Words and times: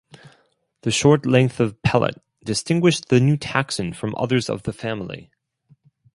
The 0.81 0.89
short 0.89 1.27
length 1.27 1.59
of 1.59 1.79
palate 1.83 2.19
distinguished 2.43 3.09
the 3.09 3.19
new 3.19 3.37
taxon 3.37 3.93
from 3.95 4.15
others 4.17 4.49
of 4.49 4.63
the 4.63 4.73
family. 4.73 5.29